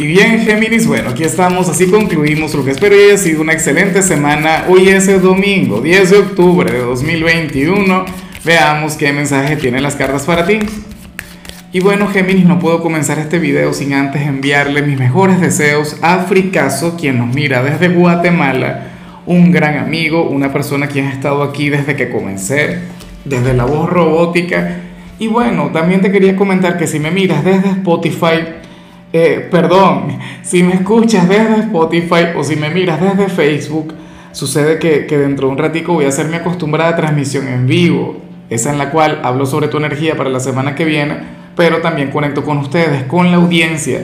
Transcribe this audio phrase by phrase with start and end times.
[0.00, 4.00] Y bien, Géminis, bueno, aquí estamos, así concluimos lo que espero haya sido una excelente
[4.00, 4.66] semana.
[4.68, 8.04] Hoy es el domingo, 10 de octubre de 2021.
[8.44, 10.60] Veamos qué mensaje tienen las cartas para ti.
[11.72, 16.20] Y bueno, Géminis, no puedo comenzar este video sin antes enviarle mis mejores deseos a
[16.20, 18.90] Fricaso, quien nos mira desde Guatemala,
[19.26, 22.78] un gran amigo, una persona quien ha estado aquí desde que comencé,
[23.24, 24.76] desde la voz robótica.
[25.18, 28.57] Y bueno, también te quería comentar que si me miras desde Spotify,
[29.12, 33.94] eh, perdón, si me escuchas desde Spotify o si me miras desde Facebook,
[34.32, 38.18] sucede que, dentro de un ratico voy a hacer mi acostumbrada transmisión en vivo,
[38.50, 41.16] esa en la cual hablo sobre tu energía para la semana que viene,
[41.56, 44.02] pero también conecto con ustedes, con la audiencia.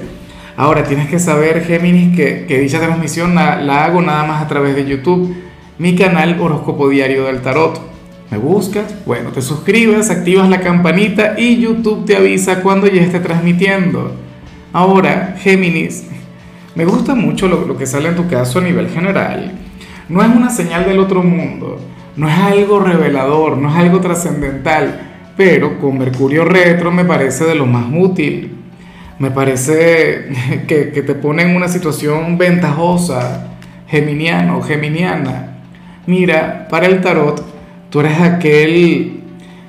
[0.57, 4.75] Ahora tienes que saber, Géminis, que, dicha transmisión la, la hago nada más a través
[4.75, 5.37] de YouTube,
[5.79, 7.93] mi canal Horóscopo Diario del Tarot.
[8.31, 8.95] ¿Me buscas?
[9.05, 14.24] Bueno, te suscribes, activas la campanita y YouTube te avisa cuando ya esté transmitiendo.
[14.75, 16.05] Ahora, Géminis,
[16.75, 19.53] me gusta mucho lo, que sale en tu caso a nivel general.
[20.09, 21.79] No es una señal del otro mundo,
[22.17, 27.55] no es algo revelador, no es algo trascendental, pero con Mercurio retro me parece de
[27.55, 28.51] lo más útil.
[29.21, 33.55] Me parece que, que te pone en una situación ventajosa,
[33.87, 35.59] geminiano, geminiana.
[36.09, 37.45] Mira, para el tarot,
[37.91, 39.21] tú eres aquel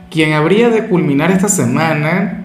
[0.09, 2.44] quien habría de culminar esta semana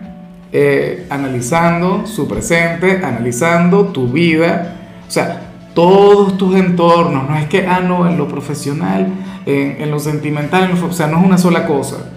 [0.52, 4.76] eh, analizando su presente, analizando tu vida,
[5.06, 5.42] o sea,
[5.74, 9.06] todos tus entornos, no es que, ah, no, en lo profesional,
[9.46, 12.10] en, en lo sentimental, en lo, o sea, no es una sola cosa,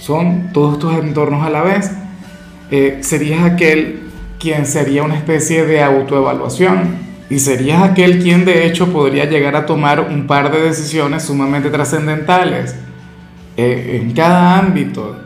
[0.00, 1.92] son todos tus entornos a la vez.
[2.70, 4.00] Eh, serías aquel
[4.38, 6.96] quien sería una especie de autoevaluación
[7.28, 11.68] y serías aquel quien de hecho podría llegar a tomar un par de decisiones sumamente
[11.68, 12.74] trascendentales
[13.56, 15.16] eh, en cada ámbito.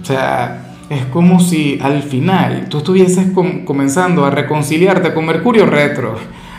[0.00, 5.64] O sea, es como si al final tú estuvieses com comenzando a reconciliarte con Mercurio
[5.64, 6.16] retro,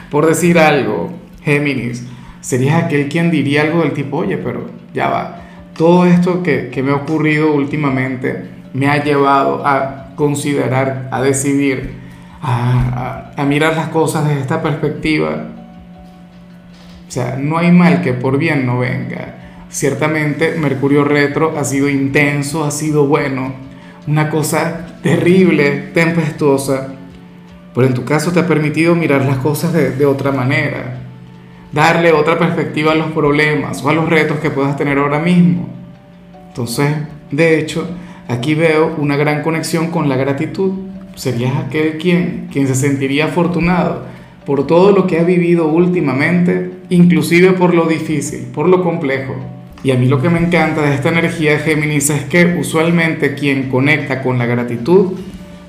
[0.09, 1.11] por decir algo,
[1.43, 2.07] Géminis.
[2.41, 5.41] Serías aquel quien diría algo del tipo, oye, pero ya va,
[5.77, 11.93] todo esto que, que me ha ocurrido últimamente me ha llevado a considerar, a decidir,
[12.41, 15.47] a, a, a mirar las cosas desde esta perspectiva.
[17.07, 19.35] O sea, no hay mal que por bien no venga.
[19.69, 23.53] Ciertamente Mercurio retro ha sido intenso, ha sido bueno,
[24.07, 26.93] una cosa terrible, tempestuosa,
[27.73, 31.01] pero en tu caso te ha permitido mirar las cosas de, otra manera,
[31.71, 35.69] darle otra perspectiva a los problemas o a los retos que puedas tener ahora mismo.
[36.49, 36.93] Entonces,
[37.31, 37.87] de hecho,
[38.27, 40.71] aquí veo una gran conexión con la gratitud.
[41.15, 44.03] Serías aquel quien, quien se sentiría afortunado
[44.45, 49.35] por todo lo que ha vivido últimamente, inclusive por lo difícil, por lo complejo.
[49.83, 53.35] Y a mí lo que me encanta de esta energía de Géminis es que usualmente
[53.35, 55.13] quien conecta con la gratitud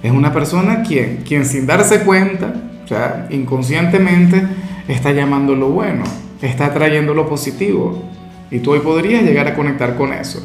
[0.02, 2.54] es una persona quien, quien sin darse cuenta,
[2.84, 4.42] o sea, inconscientemente,
[4.86, 6.04] está llamando lo bueno,
[6.42, 8.04] está trayendo lo positivo.
[8.50, 10.40] Y tú hoy podrías llegar a conectar con eso.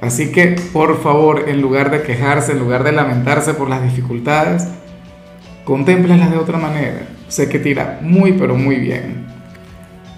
[0.00, 4.66] Así que, por favor, en lugar de quejarse, en lugar de lamentarse por las dificultades,
[5.64, 7.08] contémplalas de otra manera.
[7.28, 9.19] Sé que tira muy, pero muy bien.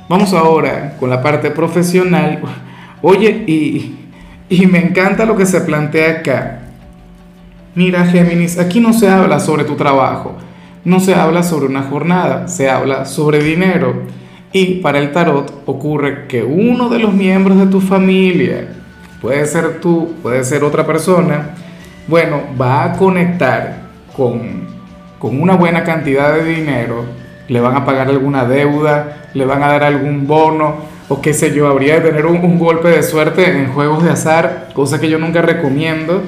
[0.09, 2.41] Vamos ahora con la parte profesional.
[3.01, 3.97] Oye, y,
[4.49, 6.61] y, me encanta lo que se plantea acá.
[7.75, 10.37] Mira, Géminis, aquí no se habla sobre tu trabajo,
[10.85, 14.03] no se habla sobre una jornada, se habla sobre dinero.
[14.53, 18.69] Y para el tarot ocurre que uno de los miembros de tu familia,
[19.23, 21.55] puede ser tú, puede ser otra persona,
[22.09, 23.83] bueno, va a conectar
[24.15, 24.67] con,
[25.19, 27.05] con una buena cantidad de dinero,
[27.49, 31.55] le van a pagar alguna deuda, le van a dar algún bono o qué sé
[31.55, 35.19] yo, habría de tener un, golpe de suerte en juegos de azar, cosa que yo
[35.19, 36.23] nunca recomiendo.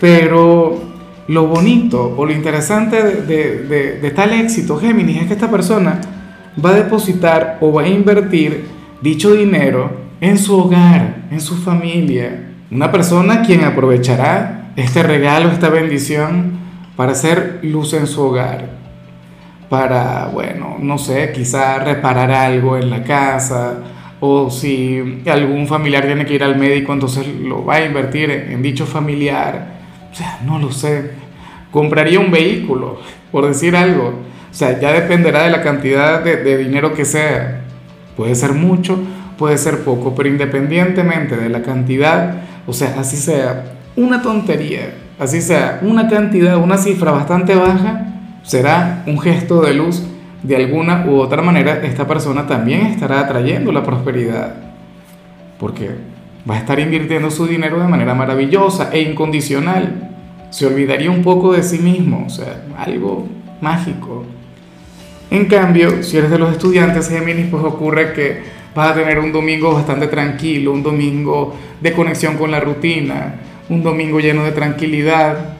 [0.00, 0.80] Pero
[1.28, 6.00] lo bonito o lo interesante de, de tal éxito, Géminis, es que esta persona
[6.64, 8.64] va a depositar o va a invertir
[9.02, 9.90] dicho dinero
[10.20, 12.50] en su hogar, en su familia.
[12.70, 16.52] Una persona quien aprovechará este regalo, esta bendición
[16.96, 18.81] para hacer luz en su hogar
[19.72, 23.78] para, bueno, no sé, quizá reparar algo en la casa
[24.20, 28.60] o si algún familiar tiene que ir al médico, entonces lo va a invertir en,
[28.60, 29.68] dicho familiar.
[30.12, 31.12] O sea, no lo sé.
[31.70, 33.00] Compraría un vehículo,
[33.30, 34.08] por decir algo.
[34.08, 37.62] O sea, ya dependerá de la cantidad de, de dinero que sea.
[38.14, 38.98] Puede ser mucho,
[39.38, 45.40] puede ser poco, pero independientemente de la cantidad, o sea, así sea una tontería, así
[45.40, 48.11] sea una cantidad, una cifra bastante baja,
[48.42, 50.02] será un gesto de luz,
[50.42, 54.54] de alguna u otra manera esta persona también estará atrayendo la prosperidad,
[55.58, 55.90] porque
[56.48, 60.10] va a estar invirtiendo su dinero de manera maravillosa e incondicional.
[60.50, 63.26] Se olvidaría un poco de sí mismo, o sea, algo
[63.60, 64.24] mágico.
[65.30, 68.42] En cambio, si eres de los estudiantes Géminis, pues ocurre que
[68.74, 73.36] vas a tener un domingo bastante tranquilo, un domingo de conexión con la rutina,
[73.70, 75.51] un domingo lleno de tranquilidad.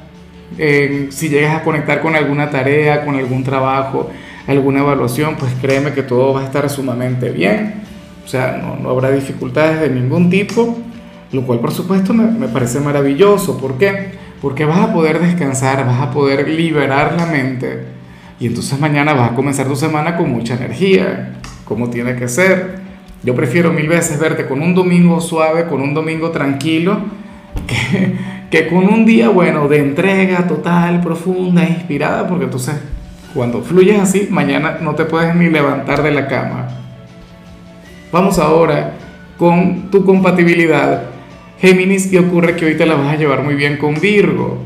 [0.56, 4.10] Si llegas a conectar con alguna tarea, con algún trabajo,
[4.46, 7.82] alguna evaluación, pues créeme que todo va a estar sumamente bien.
[8.25, 10.78] O sea, no, no habrá dificultades de ningún tipo,
[11.32, 13.58] lo cual por supuesto me, me parece maravilloso.
[13.58, 14.12] ¿Por qué?
[14.40, 17.93] Porque vas a poder descansar, vas a poder liberar la mente
[18.43, 21.34] y entonces mañana vas a comenzar tu semana con mucha energía,
[21.64, 22.81] como tiene que ser.
[23.22, 26.98] Yo prefiero mil veces verte con un domingo suave, con un domingo tranquilo,
[27.69, 28.16] que,
[28.52, 32.75] que con un día, bueno, de entrega total, profunda, inspirada, porque entonces
[33.32, 36.69] cuando fluyes así, mañana no te puedes ni levantar de la cama.
[38.12, 38.93] Vamos ahora
[39.38, 41.04] con tu compatibilidad.
[41.60, 44.58] Géminis, y ocurre que hoy te la vas a llevar muy bien con Virgo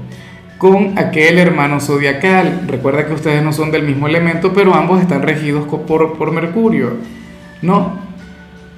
[0.59, 2.63] con aquel hermano zodiacal.
[2.67, 6.95] Recuerda que ustedes no son del mismo elemento, pero ambos están regidos por, por Mercurio,
[7.63, 8.01] ¿no?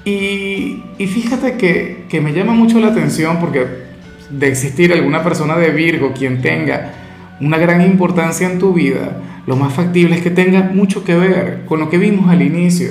[0.05, 3.88] Y, y fíjate que, que, me llama mucho la atención porque
[4.31, 6.93] de existir alguna persona de Virgo quien tenga
[7.41, 11.65] una gran importancia en tu vida, lo más factible es que tenga mucho que ver
[11.67, 12.91] con lo que vimos al inicio.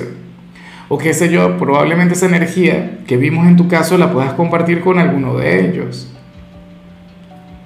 [0.88, 4.80] O qué sé yo, probablemente esa energía que vimos en tu caso la puedas compartir
[4.80, 6.10] con alguno de ellos.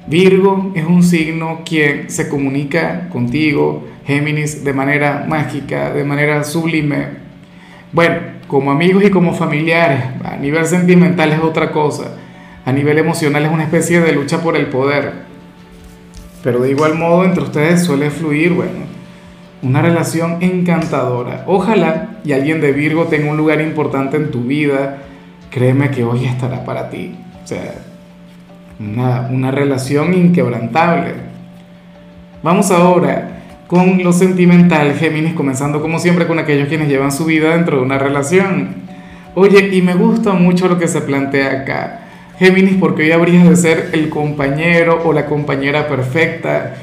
[0.09, 7.07] Virgo es un signo quien se comunica contigo, Géminis, de manera mágica, de manera sublime.
[7.93, 8.17] Bueno,
[8.49, 12.17] como amigos y como familiares, a nivel sentimental es otra cosa,
[12.65, 15.13] a nivel emocional es una especie de lucha por el poder.
[16.43, 18.93] Pero de igual modo entre ustedes suele fluir, bueno,
[19.63, 21.45] una relación encantadora.
[21.47, 24.99] Ojalá y alguien de Virgo tenga un lugar importante en tu vida,
[25.51, 27.15] créeme que hoy estará para ti.
[27.45, 27.75] O sea,
[28.79, 31.15] una, relación inquebrantable.
[32.43, 33.29] Vamos ahora
[33.69, 37.83] con lo sentimental, Géminis, comenzando como siempre con aquellos quienes llevan su vida dentro de
[37.85, 38.83] una relación.
[39.35, 42.02] Oye, y me gusta mucho lo que se plantea acá.
[42.43, 46.75] Géminis, porque hoy habrías de ser el compañero o la compañera perfecta,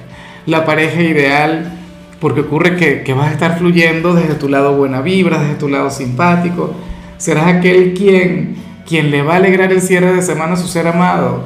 [0.46, 1.74] la pareja ideal,
[2.22, 5.68] porque ocurre que, que vas a estar fluyendo desde tu lado buena vibra, desde tu
[5.68, 6.74] lado simpático.
[7.18, 8.56] Serás aquel quien,
[8.88, 11.44] quien le va a alegrar el cierre de semana a su ser amado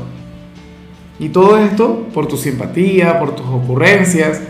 [1.20, 4.42] y todo esto por tu simpatía, por tus ocurrencias,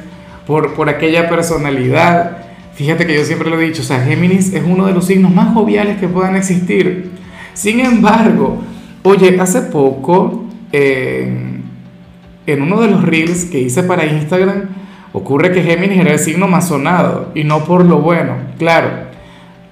[0.45, 2.37] por, por aquella personalidad.
[2.73, 5.33] Fíjate que yo siempre lo he dicho, o sea, Géminis es uno de los signos
[5.33, 7.11] más joviales que puedan existir.
[7.53, 8.61] Sin embargo,
[9.03, 11.63] oye, hace poco, en
[12.47, 14.69] uno de los reels que hice para Instagram,
[15.13, 18.89] ocurre que Géminis era el signo más sonado, y no por lo bueno, claro,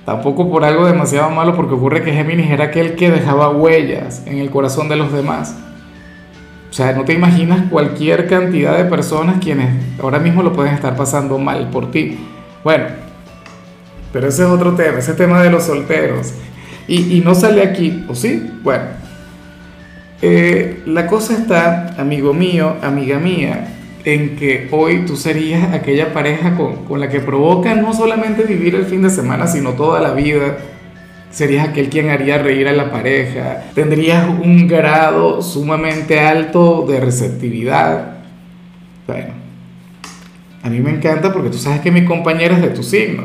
[0.05, 4.37] tampoco por algo demasiado malo, porque ocurre que Géminis era aquel que dejaba huellas en
[4.37, 5.55] el corazón de los demás.
[6.69, 9.69] O sea, no te imaginas cualquier cantidad de personas quienes
[10.01, 12.17] ahora mismo lo pueden estar pasando mal por ti.
[12.63, 12.85] Bueno,
[14.13, 16.33] pero ese es otro tema, ese tema de los solteros.
[16.87, 18.51] Y, no sale aquí, ¿o sí?
[18.63, 18.83] Bueno,
[20.21, 26.55] eh, la cosa está, amigo mío, amiga mía, en que hoy tú serías aquella pareja
[26.55, 30.13] con, con la que provoca no solamente vivir el fin de semana, sino toda la
[30.13, 30.57] vida
[31.31, 38.17] serías aquel quien haría reír a la pareja, tendrías un grado sumamente alto de receptividad.
[39.07, 39.33] Bueno,
[40.61, 43.23] a mí me encanta porque tú sabes que mi compañera es de tu signo.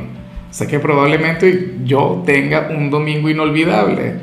[0.51, 4.15] Sé que probablemente yo tenga un domingo inolvidable.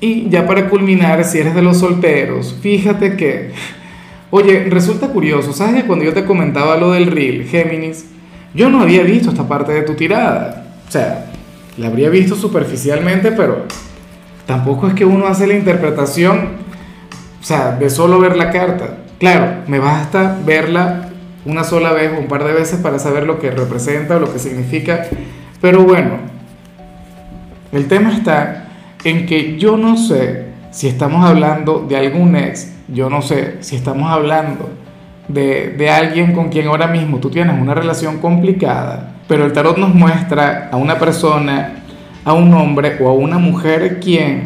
[0.00, 3.52] Y ya para culminar, si eres de los solteros, fíjate que,
[4.30, 8.06] oye, resulta curioso, ¿sabes que cuando yo te comentaba lo del reel, Géminis,
[8.54, 10.66] yo no había visto esta parte de tu tirada?
[10.86, 11.26] O sea,
[11.78, 13.64] la habría visto superficialmente, pero
[14.46, 16.50] tampoco es que uno hace la interpretación,
[17.40, 18.98] o sea, de solo ver la carta.
[19.18, 21.10] Claro, me basta verla
[21.46, 24.30] una sola vez o un par de veces para saber lo que representa o lo
[24.30, 25.06] que significa,
[25.62, 26.18] pero bueno,
[27.72, 28.65] el tema está
[29.06, 33.76] en que yo no sé si estamos hablando de algún ex, yo no sé si
[33.76, 34.68] estamos hablando
[35.28, 39.94] de, alguien con quien ahora mismo tú tienes una relación complicada, pero el tarot nos
[39.94, 41.84] muestra a una persona,
[42.24, 44.42] a un hombre o a una mujer quien,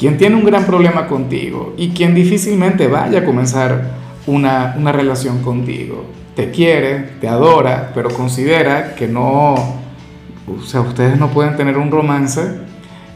[0.00, 3.84] quien tiene un gran problema contigo y quien difícilmente vaya a comenzar
[4.26, 6.06] una, una relación contigo.
[6.34, 11.92] Te quiere, te adora, pero considera que no, o sea, ustedes no pueden tener un
[11.92, 12.65] romance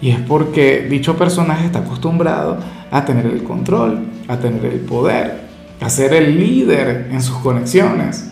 [0.00, 2.58] y es porque dicho personaje está acostumbrado
[2.90, 5.42] a tener el control, a tener el poder,
[5.80, 8.30] a ser el líder en sus conexiones.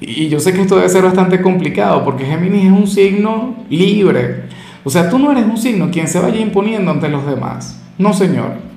[0.00, 4.44] Y yo sé que esto debe ser bastante complicado porque Géminis es un signo libre.
[4.84, 7.80] O sea, tú no eres un signo quien se vaya imponiendo ante los demás.
[7.98, 8.72] No, señor.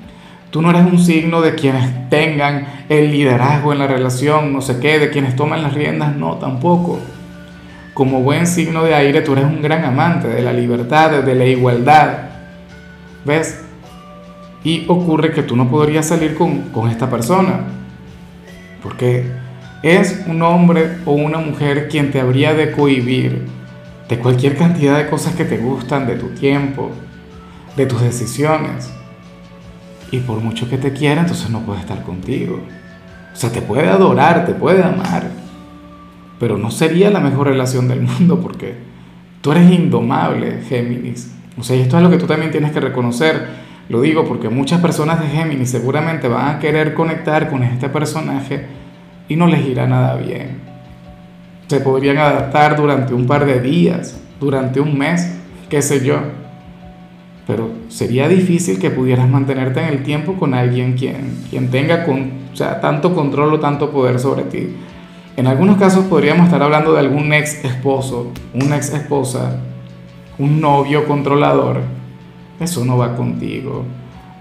[0.51, 4.79] Tú no eres un signo de quienes tengan el liderazgo en la relación, no sé
[4.79, 6.99] qué, de quienes toman las riendas, no, tampoco.
[7.95, 11.45] Como buen signo de aire, tú eres un gran amante de la libertad, de la
[11.45, 12.29] igualdad.
[13.25, 13.61] ¿Ves?
[14.63, 17.61] Y ocurre que tú no podrías salir con, con esta persona.
[18.83, 19.25] Porque
[19.81, 23.47] es un hombre o una mujer quien te habría de cohibir
[24.09, 26.91] de cualquier cantidad de cosas que te gustan, de tu tiempo,
[27.75, 28.91] de tus decisiones.
[30.11, 32.61] Y por mucho que te quiera, entonces no puede estar contigo.
[33.33, 35.29] O sea, te puede adorar, te puede amar,
[36.39, 38.75] pero no sería la mejor relación del mundo porque
[39.41, 41.33] tú eres indomable, Géminis.
[41.57, 43.65] O sea, y esto es lo que tú también tienes que reconocer.
[43.87, 48.65] Lo digo porque muchas personas de Géminis seguramente van a querer conectar con este personaje
[49.29, 50.59] y no les irá nada bien.
[51.67, 55.35] Se podrían adaptar durante un par de días, durante un mes,
[55.69, 56.17] qué sé yo.
[57.47, 62.31] Pero sería difícil que pudieras mantenerte en el tiempo con alguien quien, quien tenga con,
[62.51, 64.75] o sea, tanto control o tanto poder sobre ti.
[65.37, 69.59] En algunos casos podríamos estar hablando de algún ex esposo, una ex esposa,
[70.39, 71.81] un novio controlador.
[72.57, 73.83] Eso no va contigo.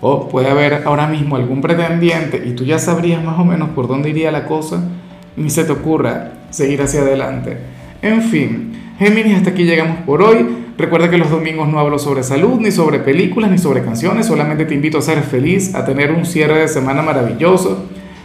[0.01, 3.89] O puede haber ahora mismo algún pretendiente y tú ya sabrías más o menos por
[3.89, 4.85] dónde iría la cosa,
[5.37, 7.57] ni se te ocurra seguir hacia adelante.
[8.01, 10.47] En fin, Géminis, hasta aquí llegamos por hoy.
[10.79, 14.65] Recuerda que los domingos no hablo sobre salud, ni sobre películas, ni sobre canciones, solamente
[14.65, 17.85] te invito a ser feliz, a tener un cierre de semana maravilloso.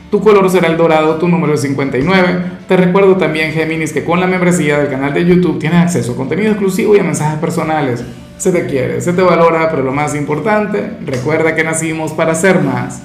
[0.10, 2.44] Tu color será el dorado, tu número es 59.
[2.68, 6.16] Te recuerdo también, Géminis, que con la membresía del canal de YouTube tienes acceso a
[6.16, 8.04] contenido exclusivo y a mensajes personales.
[8.38, 12.62] Se te quiere, se te valora, pero lo más importante, recuerda que nacimos para ser
[12.62, 13.04] más.